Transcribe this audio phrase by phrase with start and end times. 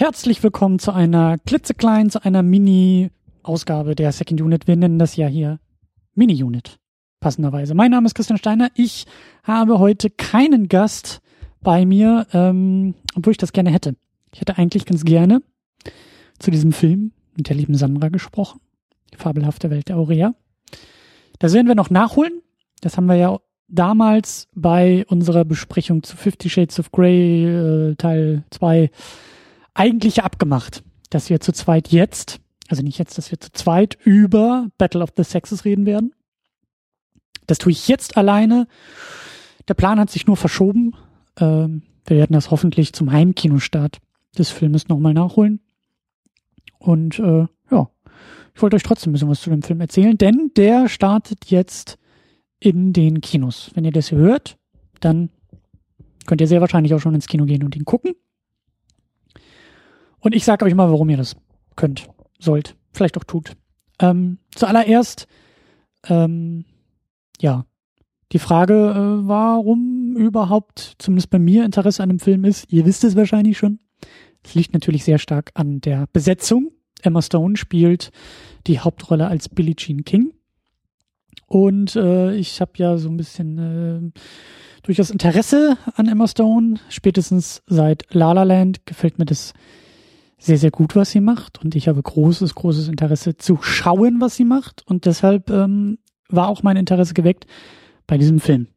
[0.00, 4.68] Herzlich willkommen zu einer klitzekleinen, zu einer Mini-Ausgabe der Second Unit.
[4.68, 5.58] Wir nennen das ja hier
[6.14, 6.78] Mini-Unit,
[7.18, 7.74] passenderweise.
[7.74, 8.70] Mein Name ist Christian Steiner.
[8.76, 9.06] Ich
[9.42, 11.20] habe heute keinen Gast
[11.62, 13.96] bei mir, ähm, obwohl ich das gerne hätte.
[14.32, 15.42] Ich hätte eigentlich ganz gerne
[16.38, 18.60] zu diesem Film mit der lieben Sandra gesprochen.
[19.12, 20.32] Die fabelhafte Welt der Aurea.
[21.40, 22.40] Das werden wir noch nachholen.
[22.82, 23.36] Das haben wir ja
[23.66, 28.92] damals bei unserer Besprechung zu Fifty Shades of Grey äh, Teil 2
[29.78, 34.68] eigentlich abgemacht, dass wir zu zweit jetzt, also nicht jetzt, dass wir zu zweit über
[34.76, 36.12] Battle of the Sexes reden werden.
[37.46, 38.66] Das tue ich jetzt alleine.
[39.68, 40.94] Der Plan hat sich nur verschoben.
[41.38, 43.98] Ähm, wir werden das hoffentlich zum Heimkinostart
[44.36, 45.60] des Filmes nochmal nachholen.
[46.78, 47.88] Und äh, ja,
[48.54, 51.98] ich wollte euch trotzdem ein bisschen was zu dem Film erzählen, denn der startet jetzt
[52.58, 53.70] in den Kinos.
[53.74, 54.58] Wenn ihr das hört,
[55.00, 55.30] dann
[56.26, 58.14] könnt ihr sehr wahrscheinlich auch schon ins Kino gehen und ihn gucken.
[60.20, 61.36] Und ich sage euch mal, warum ihr das
[61.76, 62.08] könnt,
[62.38, 63.52] sollt, vielleicht auch tut.
[64.00, 65.26] Ähm, zuallererst,
[66.08, 66.64] ähm,
[67.40, 67.64] ja,
[68.32, 72.70] die Frage, äh, warum überhaupt, zumindest bei mir, Interesse an dem Film ist.
[72.72, 73.78] Ihr wisst es wahrscheinlich schon.
[74.44, 76.72] Es liegt natürlich sehr stark an der Besetzung.
[77.02, 78.10] Emma Stone spielt
[78.66, 80.32] die Hauptrolle als Billie Jean King.
[81.46, 84.20] Und äh, ich habe ja so ein bisschen äh,
[84.82, 86.74] durchaus Interesse an Emma Stone.
[86.88, 89.54] Spätestens seit La La Land gefällt mir das
[90.38, 91.62] sehr, sehr gut, was sie macht.
[91.62, 94.86] Und ich habe großes, großes Interesse zu schauen, was sie macht.
[94.86, 97.46] Und deshalb ähm, war auch mein Interesse geweckt
[98.06, 98.68] bei diesem Film.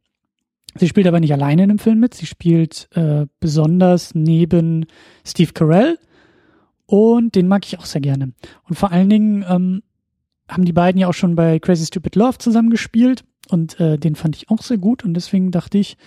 [0.76, 2.14] Sie spielt aber nicht alleine in dem Film mit.
[2.14, 4.86] Sie spielt äh, besonders neben
[5.26, 6.00] Steve Carell.
[6.86, 8.34] Und den mag ich auch sehr gerne.
[8.67, 9.84] Und vor allen Dingen ähm,
[10.50, 13.23] haben die beiden ja auch schon bei Crazy Stupid Love zusammen gespielt.
[13.50, 15.04] Und äh, den fand ich auch sehr gut.
[15.04, 15.98] Und deswegen dachte ich,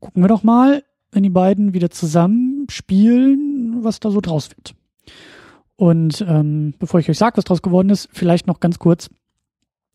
[0.00, 4.74] gucken wir doch mal, wenn die beiden wieder zusammen spielen, was da so draus wird.
[5.76, 9.10] Und ähm, bevor ich euch sage, was draus geworden ist, vielleicht noch ganz kurz,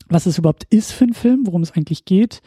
[0.09, 2.41] was es überhaupt ist für ein Film, worum es eigentlich geht.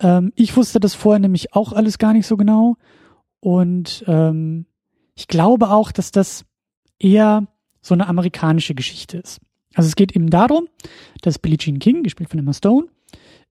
[0.00, 2.76] Ähm, ich wusste das vorher nämlich auch alles gar nicht so genau.
[3.40, 4.66] Und ähm,
[5.14, 6.44] ich glaube auch, dass das
[6.98, 7.46] eher
[7.82, 9.40] so eine amerikanische Geschichte ist.
[9.74, 10.68] Also es geht eben darum,
[11.22, 12.88] dass Billie Jean King, gespielt von Emma Stone,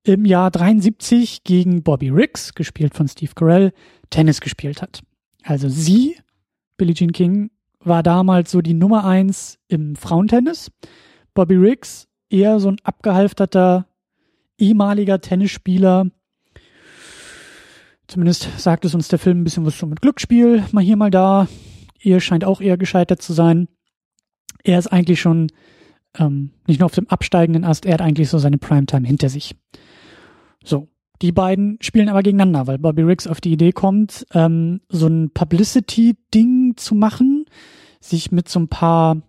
[0.03, 3.73] im Jahr 73 gegen Bobby Riggs, gespielt von Steve Carell,
[4.09, 5.01] Tennis gespielt hat.
[5.43, 6.17] Also sie,
[6.77, 7.51] Billie Jean King,
[7.83, 10.71] war damals so die Nummer eins im Frauentennis.
[11.33, 13.87] Bobby Riggs eher so ein abgehalfterter
[14.57, 16.07] ehemaliger Tennisspieler.
[18.07, 21.11] Zumindest sagt es uns der Film ein bisschen was so mit Glücksspiel, mal hier, mal
[21.11, 21.47] da.
[22.01, 23.67] Er scheint auch eher gescheitert zu sein.
[24.63, 25.51] Er ist eigentlich schon
[26.17, 29.55] ähm, nicht nur auf dem absteigenden Ast, er hat eigentlich so seine Primetime hinter sich.
[30.63, 30.89] So,
[31.21, 35.31] die beiden spielen aber gegeneinander, weil Bobby Riggs auf die Idee kommt, ähm, so ein
[35.31, 37.38] Publicity-Ding zu machen,
[37.99, 39.21] sich mit so ein paar,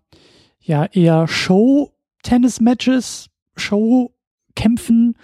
[0.61, 5.17] ja, eher Show-Tennis-Matches, Show-Kämpfen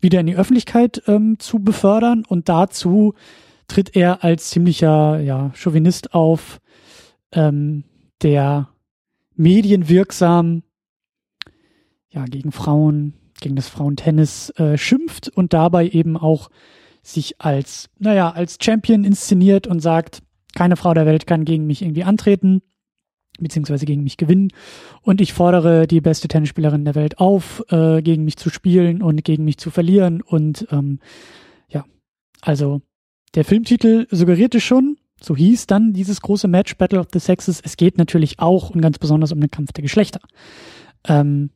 [0.00, 2.24] wieder in die Öffentlichkeit ähm, zu befördern.
[2.26, 3.14] Und dazu
[3.68, 6.60] tritt er als ziemlicher, ja, Chauvinist auf,
[7.32, 7.84] ähm,
[8.22, 8.68] der
[9.34, 10.62] medienwirksam,
[12.10, 16.50] ja, gegen Frauen, gegen das Frauentennis äh, schimpft und dabei eben auch
[17.02, 20.22] sich als, naja, als Champion inszeniert und sagt,
[20.54, 22.62] keine Frau der Welt kann gegen mich irgendwie antreten,
[23.38, 24.48] beziehungsweise gegen mich gewinnen.
[25.02, 29.24] Und ich fordere die beste Tennisspielerin der Welt auf, äh, gegen mich zu spielen und
[29.24, 30.22] gegen mich zu verlieren.
[30.22, 31.00] Und ähm,
[31.68, 31.84] ja,
[32.40, 32.82] also
[33.34, 37.60] der Filmtitel suggerierte schon, so hieß dann dieses große Match Battle of the Sexes.
[37.64, 40.20] Es geht natürlich auch und ganz besonders um den Kampf der Geschlechter.
[41.06, 41.50] Ähm,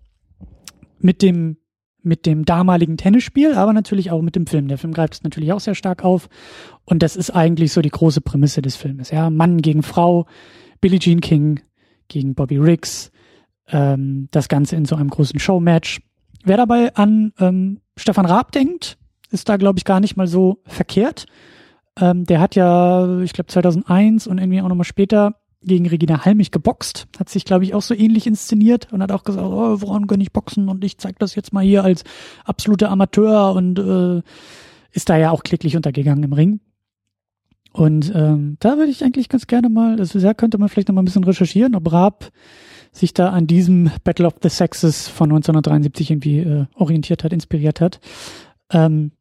[0.98, 1.58] mit dem
[2.06, 4.68] mit dem damaligen Tennisspiel, aber natürlich auch mit dem Film.
[4.68, 6.28] Der Film greift es natürlich auch sehr stark auf.
[6.84, 9.10] Und das ist eigentlich so die große Prämisse des Filmes.
[9.10, 10.26] Ja, Mann gegen Frau,
[10.80, 11.60] Billie Jean King
[12.08, 13.10] gegen Bobby Riggs,
[13.68, 16.00] ähm, das Ganze in so einem großen Showmatch.
[16.44, 18.98] Wer dabei an ähm, Stefan Raab denkt,
[19.30, 21.26] ist da, glaube ich, gar nicht mal so verkehrt.
[21.98, 26.52] Ähm, der hat ja, ich glaube, 2001 und irgendwie auch nochmal später gegen Regina Halmich
[26.52, 30.06] geboxt, hat sich, glaube ich, auch so ähnlich inszeniert und hat auch gesagt, oh, woran
[30.06, 32.04] kann ich boxen und ich zeig das jetzt mal hier als
[32.44, 34.22] absoluter Amateur und äh,
[34.92, 36.60] ist da ja auch kläglich untergegangen im Ring.
[37.76, 40.94] Und ähm, da würde ich eigentlich ganz gerne mal, also da könnte man vielleicht noch
[40.94, 42.30] mal ein bisschen recherchieren, ob Raab
[42.90, 47.82] sich da an diesem Battle of the Sexes von 1973 irgendwie äh, orientiert hat, inspiriert
[47.82, 48.00] hat.
[48.70, 49.12] Ähm,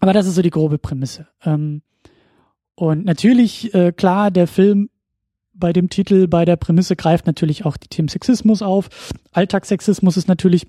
[0.00, 1.26] aber das ist so die grobe Prämisse.
[1.44, 1.82] Ähm,
[2.74, 4.88] und natürlich, äh, klar, der Film
[5.52, 9.12] bei dem Titel, bei der Prämisse greift natürlich auch die Themen Sexismus auf.
[9.32, 10.66] Alltagssexismus ist natürlich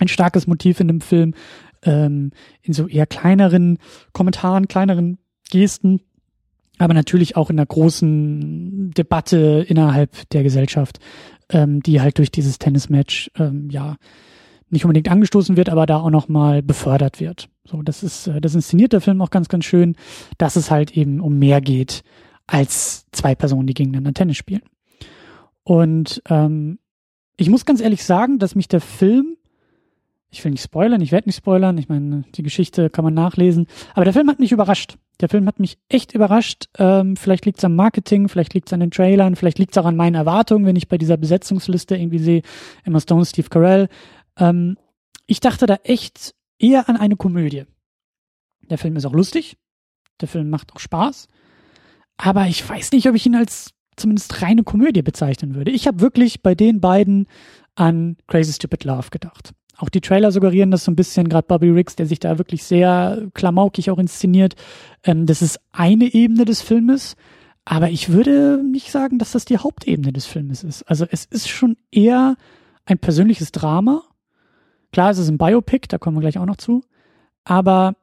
[0.00, 1.34] ein starkes Motiv in dem Film.
[1.82, 3.78] Ähm, in so eher kleineren
[4.12, 6.00] Kommentaren, kleineren Gesten
[6.78, 10.98] aber natürlich auch in einer großen Debatte innerhalb der Gesellschaft,
[11.50, 13.96] ähm, die halt durch dieses Tennismatch ähm, ja
[14.70, 17.48] nicht unbedingt angestoßen wird, aber da auch nochmal befördert wird.
[17.64, 19.96] So, das ist, äh, das inszeniert der Film auch ganz, ganz schön,
[20.38, 22.02] dass es halt eben um mehr geht
[22.46, 24.62] als zwei Personen, die gegeneinander Tennis spielen.
[25.62, 26.78] Und ähm,
[27.36, 29.36] ich muss ganz ehrlich sagen, dass mich der Film,
[30.30, 33.66] ich will nicht spoilern, ich werde nicht spoilern, ich meine, die Geschichte kann man nachlesen,
[33.94, 34.98] aber der Film hat mich überrascht.
[35.20, 36.68] Der Film hat mich echt überrascht.
[36.78, 39.78] Ähm, vielleicht liegt es am Marketing, vielleicht liegt es an den Trailern, vielleicht liegt es
[39.78, 42.42] auch an meinen Erwartungen, wenn ich bei dieser Besetzungsliste irgendwie sehe,
[42.84, 43.88] Emma Stone, Steve Carell.
[44.38, 44.76] Ähm,
[45.26, 47.64] ich dachte da echt eher an eine Komödie.
[48.68, 49.56] Der Film ist auch lustig,
[50.20, 51.28] der Film macht auch Spaß,
[52.16, 55.70] aber ich weiß nicht, ob ich ihn als zumindest reine Komödie bezeichnen würde.
[55.70, 57.26] Ich habe wirklich bei den beiden
[57.76, 59.52] an Crazy Stupid Love gedacht.
[59.76, 62.62] Auch die Trailer suggerieren das so ein bisschen, gerade Bobby Riggs, der sich da wirklich
[62.64, 64.54] sehr klamaukig auch inszeniert.
[65.02, 67.16] Ähm, das ist eine Ebene des Filmes,
[67.64, 70.82] aber ich würde nicht sagen, dass das die Hauptebene des Filmes ist.
[70.84, 72.36] Also es ist schon eher
[72.84, 74.02] ein persönliches Drama.
[74.92, 76.82] Klar, es ist ein Biopic, da kommen wir gleich auch noch zu.
[77.44, 77.96] Aber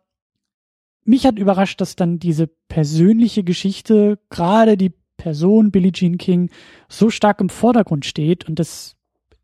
[1.04, 6.50] mich hat überrascht, dass dann diese persönliche Geschichte, gerade die Person Billie Jean King
[6.90, 8.96] so stark im Vordergrund steht und es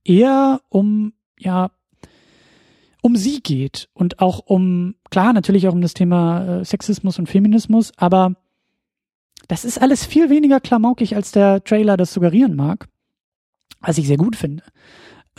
[0.03, 1.69] eher um, ja,
[3.01, 7.27] um sie geht und auch um, klar, natürlich auch um das Thema äh, Sexismus und
[7.27, 8.35] Feminismus, aber
[9.47, 12.87] das ist alles viel weniger klamaukig, als der Trailer das suggerieren mag,
[13.79, 14.63] was ich sehr gut finde.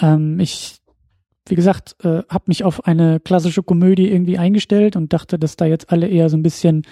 [0.00, 0.78] Ähm, ich,
[1.46, 5.66] wie gesagt, äh, habe mich auf eine klassische Komödie irgendwie eingestellt und dachte, dass da
[5.66, 6.84] jetzt alle eher so ein bisschen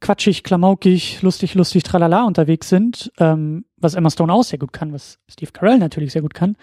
[0.00, 4.92] quatschig, klamaukig, lustig, lustig, tralala unterwegs sind, ähm, was Emma Stone auch sehr gut kann,
[4.92, 6.56] was Steve Carell natürlich sehr gut kann.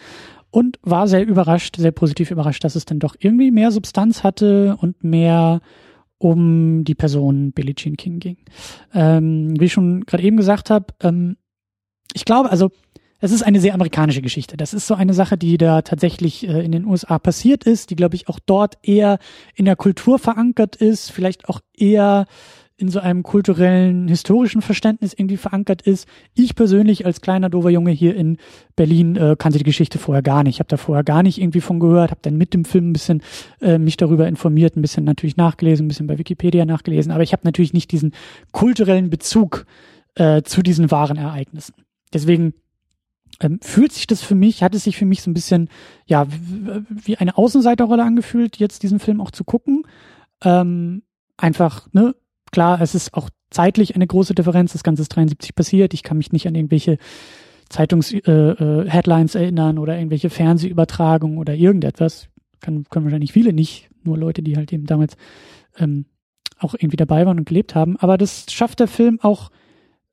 [0.50, 4.78] Und war sehr überrascht, sehr positiv überrascht, dass es dann doch irgendwie mehr Substanz hatte
[4.80, 5.62] und mehr
[6.18, 8.38] um die Person Billie Jean King ging.
[8.94, 11.38] Ähm, wie ich schon gerade eben gesagt habe, ähm,
[12.14, 12.72] ich glaube, also
[13.20, 14.58] es ist eine sehr amerikanische Geschichte.
[14.58, 17.96] Das ist so eine Sache, die da tatsächlich äh, in den USA passiert ist, die,
[17.96, 19.18] glaube ich, auch dort eher
[19.56, 22.26] in der Kultur verankert ist, vielleicht auch eher
[22.80, 26.08] in so einem kulturellen, historischen Verständnis irgendwie verankert ist.
[26.36, 28.38] Ich persönlich als kleiner dover Junge hier in
[28.76, 30.56] Berlin äh, kannte die Geschichte vorher gar nicht.
[30.56, 32.94] Ich habe da vorher gar nicht irgendwie von gehört, habe dann mit dem Film ein
[32.94, 33.24] bisschen
[33.62, 37.34] äh, mich darüber informiert, ein bisschen natürlich nachgelesen, ein bisschen bei Wikipedia nachgelesen, aber ich
[37.34, 38.14] habe natürlich nicht diesen
[38.52, 39.66] kulturellen Bezug
[40.14, 41.74] äh, zu diesen wahren Ereignissen.
[42.14, 42.54] Deswegen
[43.40, 45.70] ähm, fühlt sich das für mich, hat es sich für mich so ein bisschen,
[46.06, 46.28] ja,
[46.90, 49.84] wie eine Außenseiterrolle angefühlt, jetzt diesen Film auch zu gucken.
[50.44, 51.02] Ähm,
[51.38, 52.16] einfach, ne,
[52.52, 54.74] klar, es ist auch zeitlich eine große Differenz.
[54.74, 55.94] Das Ganze ist 73 passiert.
[55.94, 56.98] Ich kann mich nicht an irgendwelche
[57.70, 62.28] Zeitungs-Headlines äh, äh, erinnern oder irgendwelche Fernsehübertragungen oder irgendetwas.
[62.60, 65.16] Kann, können wahrscheinlich viele nicht, nur Leute, die halt eben damals
[65.78, 66.06] ähm,
[66.60, 67.98] auch irgendwie dabei waren und gelebt haben.
[67.98, 69.52] Aber das schafft der Film auch,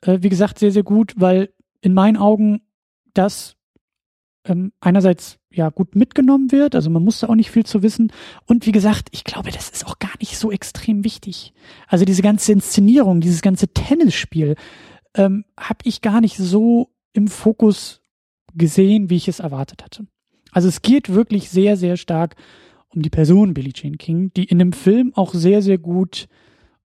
[0.02, 1.50] äh, wie gesagt, sehr, sehr gut, weil
[1.80, 2.62] in meinen Augen
[3.14, 3.56] das
[4.44, 8.12] ähm, einerseits ja gut mitgenommen wird, also man muss da auch nicht viel zu wissen.
[8.46, 11.52] Und wie gesagt, ich glaube, das ist auch gar nicht so extrem wichtig.
[11.86, 14.56] Also diese ganze Inszenierung, dieses ganze Tennisspiel
[15.14, 18.00] ähm, habe ich gar nicht so im Fokus
[18.54, 20.06] gesehen, wie ich es erwartet hatte.
[20.52, 22.36] Also es geht wirklich sehr, sehr stark
[22.88, 26.28] um die Person Billie Jean King, die in dem Film auch sehr, sehr gut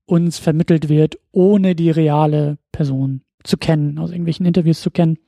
[0.06, 5.20] uns vermittelt wird, ohne die reale Person zu kennen, aus irgendwelchen Interviews zu kennen.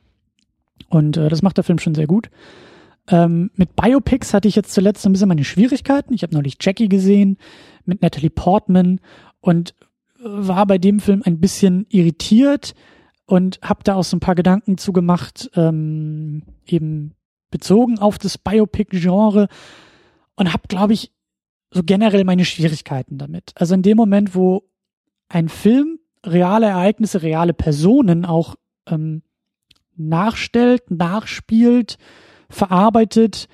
[0.92, 2.30] Und äh, das macht der Film schon sehr gut.
[3.08, 6.14] Ähm, mit Biopics hatte ich jetzt zuletzt ein bisschen meine Schwierigkeiten.
[6.14, 7.38] Ich habe neulich Jackie gesehen
[7.86, 9.00] mit Natalie Portman
[9.40, 9.74] und
[10.20, 12.76] äh, war bei dem Film ein bisschen irritiert
[13.26, 17.16] und habe da auch so ein paar Gedanken zugemacht, ähm, eben
[17.50, 19.48] bezogen auf das Biopic-Genre
[20.36, 21.12] und habe, glaube ich,
[21.72, 23.54] so generell meine Schwierigkeiten damit.
[23.56, 24.64] Also in dem Moment, wo
[25.30, 28.56] ein Film reale Ereignisse, reale Personen auch
[28.88, 29.24] ähm,
[30.10, 31.98] nachstellt, nachspielt,
[32.50, 33.48] verarbeitet,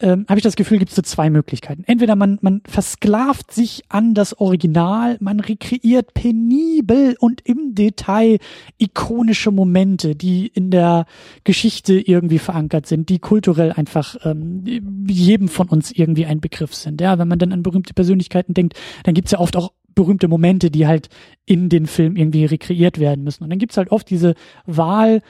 [0.00, 1.84] ähm, habe ich das Gefühl, gibt es so zwei Möglichkeiten.
[1.86, 8.38] Entweder man, man versklavt sich an das Original, man rekreiert penibel und im Detail
[8.76, 11.06] ikonische Momente, die in der
[11.44, 14.64] Geschichte irgendwie verankert sind, die kulturell einfach ähm,
[15.08, 17.00] jedem von uns irgendwie ein Begriff sind.
[17.00, 18.74] Ja, wenn man dann an berühmte Persönlichkeiten denkt,
[19.04, 21.08] dann gibt's ja oft auch berühmte Momente, die halt
[21.46, 23.44] in den Film irgendwie rekreiert werden müssen.
[23.44, 24.34] Und dann gibt's halt oft diese
[24.66, 25.22] Wahl,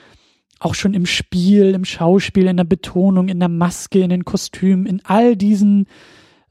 [0.61, 4.87] auch schon im Spiel, im Schauspiel, in der Betonung, in der Maske, in den Kostümen,
[4.87, 5.87] in all diesen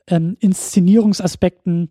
[0.08, 1.90] ähm, Inszenierungsaspekten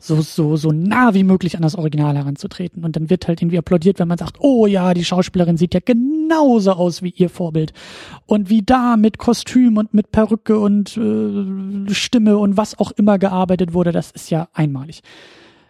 [0.00, 2.84] so, so, so nah wie möglich an das Original heranzutreten.
[2.84, 5.80] Und dann wird halt irgendwie applaudiert, wenn man sagt, oh ja, die Schauspielerin sieht ja
[5.84, 7.72] genauso aus wie ihr Vorbild.
[8.26, 13.18] Und wie da mit Kostüm und mit Perücke und äh, Stimme und was auch immer
[13.18, 15.02] gearbeitet wurde, das ist ja einmalig.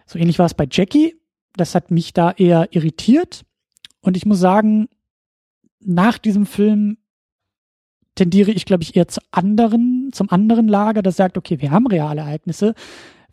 [0.07, 1.15] So ähnlich war es bei Jackie
[1.57, 3.45] das hat mich da eher irritiert.
[4.01, 4.89] Und ich muss sagen,
[5.85, 6.99] nach diesem Film
[8.15, 11.87] tendiere ich, glaube ich, eher zu anderen, zum anderen Lager, das sagt, okay, wir haben
[11.87, 12.75] reale Ereignisse.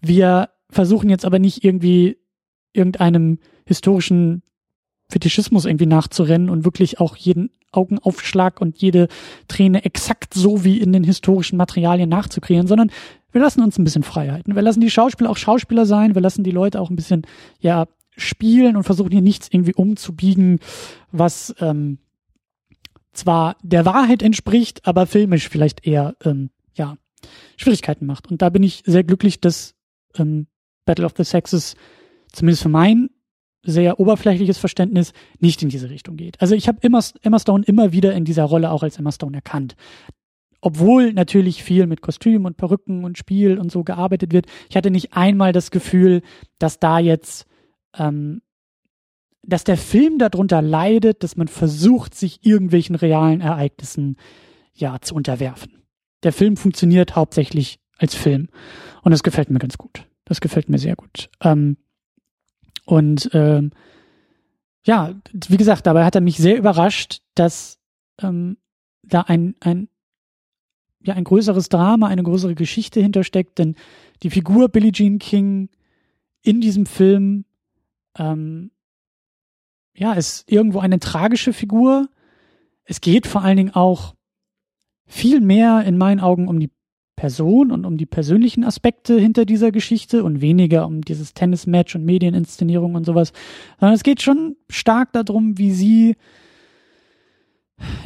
[0.02, 2.18] Wir versuchen jetzt aber nicht irgendwie
[2.74, 4.44] irgendeinem historischen
[5.10, 9.08] Fetischismus irgendwie nachzurennen und wirklich auch jeden Augenaufschlag und jede
[9.48, 12.92] Träne exakt so wie in den historischen Materialien nachzukreieren, sondern
[13.32, 14.56] wir lassen uns ein bisschen Freiheiten.
[14.56, 17.26] Wir lassen die Schauspieler auch Schauspieler sein, wir lassen die Leute auch ein bisschen,
[17.60, 17.86] ja,
[18.18, 20.60] spielen und versuchen hier nichts irgendwie umzubiegen,
[21.12, 21.98] was ähm,
[23.14, 26.98] zwar der Wahrheit entspricht, aber filmisch vielleicht eher, ähm, ja,
[27.58, 28.30] Schwierigkeiten macht.
[28.30, 29.76] Und da bin ich sehr glücklich, dass
[30.18, 30.48] ähm,
[30.86, 31.76] Battle of the Sexes
[32.32, 33.10] zumindest für mein
[33.64, 36.42] sehr oberflächliches Verständnis nicht in diese Richtung geht.
[36.42, 39.36] Also ich habe Emma, Emma Stone immer wieder in dieser Rolle auch als Emma Stone
[39.38, 39.76] erkannt.
[40.62, 44.46] Obwohl natürlich viel mit Kostüm und Perücken und Spiel und so gearbeitet wird.
[44.70, 46.22] Ich hatte nicht einmal das Gefühl,
[46.60, 47.46] dass da jetzt,
[47.98, 48.42] ähm,
[49.44, 54.18] dass der Film darunter leidet, dass man versucht, sich irgendwelchen realen Ereignissen
[54.74, 55.84] ja zu unterwerfen.
[56.24, 58.50] Der Film funktioniert hauptsächlich als Film
[59.04, 60.08] und das gefällt mir ganz gut.
[60.26, 61.30] Das gefällt mir sehr gut.
[61.42, 61.78] Ähm,
[62.86, 63.72] und ähm,
[64.84, 67.80] ja, wie gesagt, dabei hat er mich sehr überrascht, dass
[68.22, 68.58] ähm,
[69.04, 69.90] da ein, ein,
[71.04, 73.76] ja, ein größeres Drama, eine größere Geschichte hintersteckt, denn
[74.24, 75.70] die Figur Billie Jean King
[76.42, 77.46] in diesem Film
[78.18, 78.72] ähm,
[79.96, 82.10] ja, ist irgendwo eine tragische Figur.
[82.84, 84.16] Es geht vor allen Dingen auch
[85.06, 86.72] viel mehr in meinen Augen um die
[87.16, 92.06] Person und um die persönlichen Aspekte hinter dieser Geschichte und weniger um dieses Tennismatch und
[92.06, 93.32] Medieninszenierung und sowas,
[93.80, 96.16] sondern es geht schon stark darum, wie sie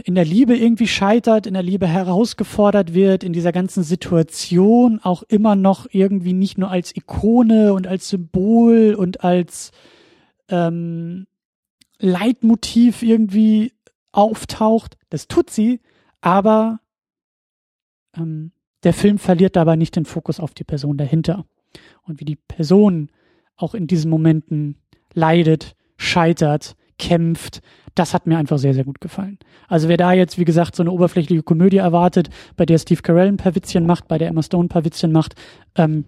[0.03, 5.23] in der Liebe irgendwie scheitert, in der Liebe herausgefordert wird, in dieser ganzen Situation auch
[5.23, 9.71] immer noch irgendwie nicht nur als Ikone und als Symbol und als
[10.49, 11.25] ähm,
[12.05, 13.73] Leitmotiv irgendwie
[14.11, 14.97] auftaucht.
[15.09, 15.81] Das tut sie,
[16.21, 16.79] aber
[18.15, 18.51] ähm,
[18.83, 21.45] der Film verliert dabei nicht den Fokus auf die Person dahinter
[22.03, 23.09] und wie die Person
[23.55, 24.77] auch in diesen Momenten
[25.13, 27.61] leidet, scheitert, kämpft.
[27.95, 29.39] Das hat mir einfach sehr, sehr gut gefallen.
[29.67, 33.27] Also wer da jetzt, wie gesagt, so eine oberflächliche Komödie erwartet, bei der Steve Carell
[33.27, 35.35] ein paar Witzchen macht, bei der Emma Stone ein paar Witzchen macht,
[35.75, 36.05] ähm,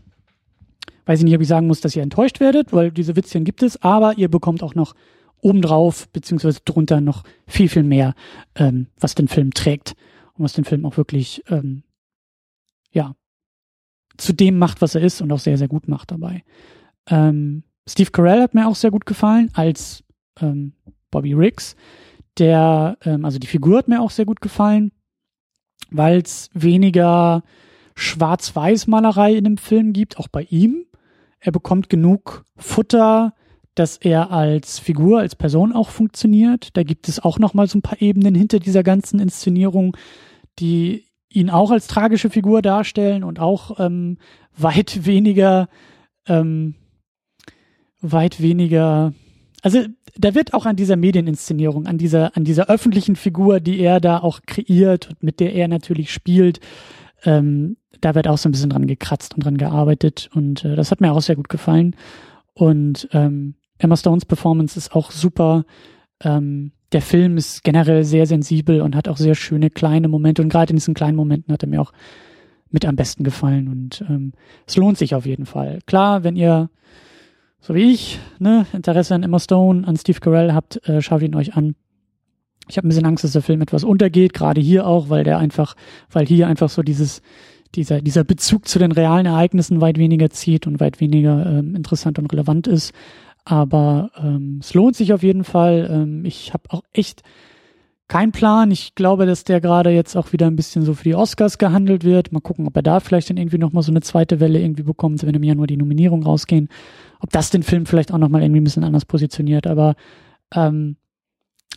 [1.05, 3.63] weiß ich nicht, ob ich sagen muss, dass ihr enttäuscht werdet, weil diese Witzchen gibt
[3.63, 4.93] es, aber ihr bekommt auch noch
[5.41, 8.15] obendrauf, beziehungsweise drunter noch viel, viel mehr,
[8.55, 9.95] ähm, was den Film trägt
[10.33, 11.83] und was den Film auch wirklich ähm,
[12.91, 13.15] ja,
[14.17, 16.43] zu dem macht, was er ist und auch sehr, sehr gut macht dabei.
[17.09, 20.03] Ähm, Steve Carell hat mir auch sehr gut gefallen als
[20.41, 20.73] ähm,
[21.11, 21.75] Bobby Riggs.
[22.37, 24.91] Der, ähm, also die Figur hat mir auch sehr gut gefallen,
[25.89, 27.43] weil es weniger
[27.95, 30.85] Schwarz-Weiß-Malerei in dem Film gibt, auch bei ihm.
[31.39, 33.33] Er bekommt genug Futter,
[33.79, 36.69] dass er als Figur, als Person auch funktioniert.
[36.73, 39.95] Da gibt es auch noch mal so ein paar Ebenen hinter dieser ganzen Inszenierung,
[40.59, 44.17] die ihn auch als tragische Figur darstellen und auch ähm,
[44.55, 45.69] weit weniger,
[46.27, 46.75] ähm,
[48.01, 49.13] weit weniger,
[49.61, 49.85] also
[50.17, 54.19] da wird auch an dieser Medieninszenierung, an dieser, an dieser öffentlichen Figur, die er da
[54.19, 56.59] auch kreiert und mit der er natürlich spielt,
[57.25, 60.89] ähm, da wird auch so ein bisschen dran gekratzt und dran gearbeitet und äh, das
[60.89, 61.95] hat mir auch sehr gut gefallen.
[62.53, 65.65] Und ähm, Emma Stones Performance ist auch super.
[66.23, 70.41] Ähm, der Film ist generell sehr sensibel und hat auch sehr schöne kleine Momente.
[70.41, 71.91] Und gerade in diesen kleinen Momenten hat er mir auch
[72.71, 73.67] mit am besten gefallen.
[73.67, 74.33] Und ähm,
[74.65, 75.79] es lohnt sich auf jeden Fall.
[75.85, 76.69] Klar, wenn ihr,
[77.59, 81.35] so wie ich, ne, Interesse an Emma Stone, an Steve Carell habt, äh, schaut ihn
[81.35, 81.75] euch an.
[82.69, 85.37] Ich habe ein bisschen Angst, dass der Film etwas untergeht, gerade hier auch, weil der
[85.37, 85.75] einfach,
[86.09, 87.21] weil hier einfach so dieses,
[87.75, 92.19] dieser, dieser Bezug zu den realen Ereignissen weit weniger zieht und weit weniger ähm, interessant
[92.19, 92.93] und relevant ist.
[93.49, 95.87] Aber ähm, es lohnt sich auf jeden Fall.
[95.89, 97.23] Ähm, ich habe auch echt
[98.09, 98.71] keinen Plan.
[98.71, 102.03] Ich glaube, dass der gerade jetzt auch wieder ein bisschen so für die Oscars gehandelt
[102.03, 102.33] wird.
[102.33, 105.25] Mal gucken, ob er da vielleicht dann irgendwie nochmal so eine zweite Welle irgendwie bekommt,
[105.25, 106.67] wenn im Januar die Nominierung rausgehen.
[107.21, 109.65] Ob das den Film vielleicht auch nochmal irgendwie ein bisschen anders positioniert.
[109.65, 109.95] Aber
[110.53, 110.97] ähm,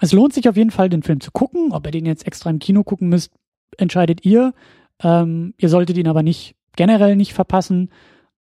[0.01, 1.71] es lohnt sich auf jeden Fall, den Film zu gucken.
[1.71, 3.31] Ob ihr den jetzt extra im Kino gucken müsst,
[3.79, 4.55] entscheidet ihr.
[5.01, 7.91] Ähm, ihr solltet ihn aber nicht generell nicht verpassen.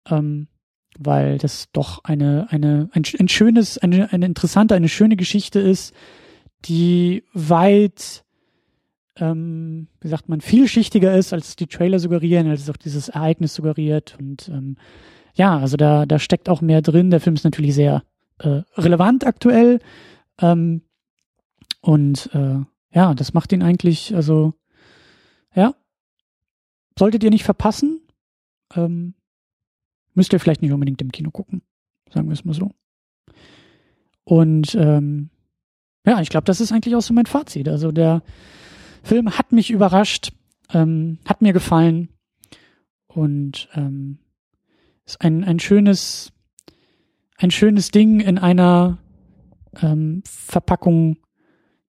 [0.08, 0.48] Ähm,
[0.98, 5.94] weil das doch eine, eine, ein, ein schönes, eine, eine interessante, eine schöne Geschichte ist,
[6.64, 8.24] die weit,
[9.16, 13.54] ähm, wie sagt man, vielschichtiger ist, als die Trailer suggerieren, als es auch dieses Ereignis
[13.54, 14.16] suggeriert.
[14.18, 14.76] Und ähm,
[15.34, 17.10] ja, also da, da steckt auch mehr drin.
[17.10, 18.02] Der Film ist natürlich sehr
[18.38, 19.78] äh, relevant aktuell.
[20.40, 20.82] Ähm,
[21.80, 22.58] und äh,
[22.92, 24.54] ja, das macht ihn eigentlich, also
[25.54, 25.74] ja,
[26.98, 28.00] solltet ihr nicht verpassen.
[28.74, 29.14] Ähm,
[30.18, 31.62] Müsst ihr vielleicht nicht unbedingt im Kino gucken.
[32.12, 32.72] Sagen wir es mal so.
[34.24, 35.30] Und ähm,
[36.04, 37.68] ja, ich glaube, das ist eigentlich auch so mein Fazit.
[37.68, 38.24] Also der
[39.04, 40.32] Film hat mich überrascht,
[40.72, 42.08] ähm, hat mir gefallen
[43.06, 44.18] und ähm,
[45.06, 46.32] ist ein, ein schönes,
[47.36, 48.98] ein schönes Ding in einer
[49.80, 51.18] ähm, Verpackung,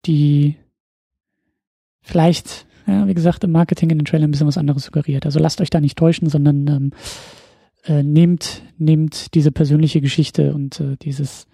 [0.05, 0.57] die
[2.01, 5.25] vielleicht, ja, wie gesagt, im Marketing in den Trailer ein bisschen was anderes suggeriert.
[5.25, 6.91] Also lasst euch da nicht täuschen, sondern ähm,
[7.85, 11.47] äh, nehmt, nehmt diese persönliche Geschichte und äh, dieses,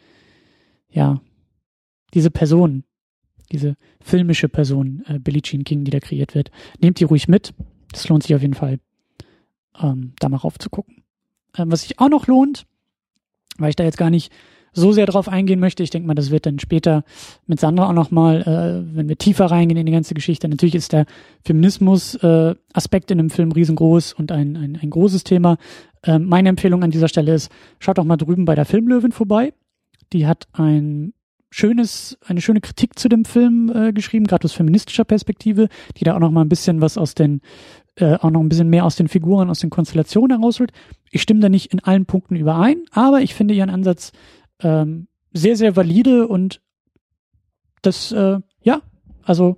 [0.90, 1.22] ja,
[2.14, 2.84] diese Person,
[3.52, 6.52] diese filmische Person, äh, Billie Jean King, die da kreiert wird,
[6.82, 7.54] nehmt die ruhig mit.
[7.92, 8.80] Das lohnt sich auf jeden Fall,
[9.80, 11.04] ähm, da mal raufzugucken.
[11.58, 12.66] Ähm, was sich auch noch lohnt,
[13.58, 14.32] weil ich da jetzt gar nicht
[14.76, 15.84] so sehr drauf eingehen möchte.
[15.84, 17.04] Ich denke mal, das wird dann später
[17.48, 20.50] mit Sandra auch nochmal, äh, wenn wir tiefer reingehen in die ganze Geschichte.
[20.50, 21.06] Natürlich ist der
[21.46, 25.58] Feminismus-Aspekt äh, in dem Film riesengroß und ein, ein, ein großes Thema.
[26.06, 29.54] Äh, meine Empfehlung an dieser Stelle ist, schaut doch mal drüben bei der Filmlöwin vorbei.
[30.14, 31.14] Die hat ein
[31.50, 36.16] schönes, eine schöne Kritik zu dem Film äh, geschrieben, gerade aus feministischer Perspektive, die da
[36.16, 37.42] auch noch mal ein bisschen was aus den,
[37.96, 40.72] äh, auch noch ein bisschen mehr aus den Figuren, aus den Konstellationen herausholt.
[41.12, 44.12] Ich stimme da nicht in allen Punkten überein, aber ich finde ihren Ansatz
[44.60, 46.62] ähm, sehr, sehr valide und
[47.82, 48.82] das, äh, ja,
[49.24, 49.58] also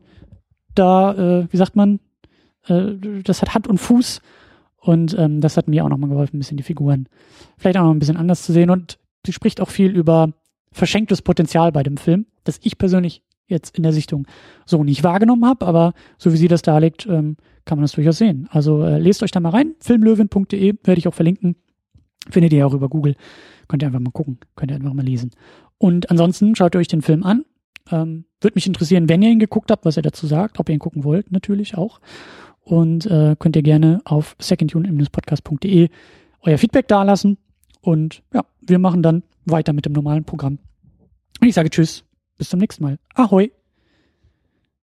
[0.76, 2.00] da, äh, wie sagt man,
[2.68, 4.22] äh, das hat Hand und Fuß
[4.88, 7.10] und ähm, das hat mir auch nochmal geholfen, ein bisschen die Figuren
[7.58, 10.32] vielleicht auch noch ein bisschen anders zu sehen und sie spricht auch viel über
[10.72, 14.28] verschenktes Potenzial bei dem Film, das ich persönlich jetzt in der Sichtung
[14.66, 18.18] so nicht wahrgenommen habe, aber so wie sie das darlegt, ähm, kann man das durchaus
[18.18, 18.48] sehen.
[18.52, 21.56] Also äh, lest euch da mal rein, filmlöwen.de werde ich auch verlinken.
[22.30, 23.16] Findet ihr auch über Google.
[23.68, 25.32] Könnt ihr einfach mal gucken, könnt ihr einfach mal lesen.
[25.78, 27.46] Und ansonsten schaut ihr euch den Film an.
[27.92, 30.76] Ähm, Würde mich interessieren, wenn ihr ihn geguckt habt, was er dazu sagt, ob ihr
[30.76, 32.00] ihn gucken wollt, natürlich auch.
[32.68, 35.90] Und äh, könnt ihr gerne auf secondunit-podcast.de
[36.42, 37.38] euer Feedback dalassen.
[37.80, 40.60] Und ja, wir machen dann weiter mit dem normalen Programm.
[41.40, 42.04] Und ich sage Tschüss,
[42.38, 43.00] bis zum nächsten Mal.
[43.16, 43.57] Ahoi!